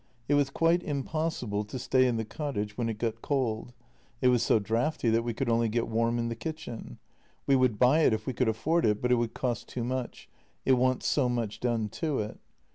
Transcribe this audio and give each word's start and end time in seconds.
It 0.27 0.33
was 0.33 0.49
quite 0.49 0.81
impossible 0.81 1.63
to 1.65 1.77
stay 1.77 2.07
in 2.07 2.17
the 2.17 2.25
cottage 2.25 2.75
when 2.75 2.89
it 2.89 2.97
got 2.97 3.21
cold; 3.21 3.71
it 4.19 4.29
was 4.29 4.41
so 4.41 4.57
draughty 4.57 5.11
that 5.11 5.21
we 5.23 5.31
could 5.31 5.47
only 5.47 5.69
get 5.69 5.87
warm 5.87 6.17
in 6.17 6.27
the 6.27 6.35
kitchen. 6.35 6.97
We 7.45 7.55
would 7.55 7.77
buy 7.77 7.99
it 7.99 8.11
if 8.11 8.25
we 8.25 8.33
could 8.33 8.49
afford 8.49 8.83
it, 8.83 8.99
but 8.99 9.11
it 9.11 9.15
would 9.21 9.35
cost 9.35 9.67
too 9.69 9.83
much; 9.83 10.27
it 10.65 10.73
wants 10.73 11.05
so 11.05 11.29
much 11.29 11.59
done 11.59 11.87
to 11.89 12.17
it. 12.17 12.39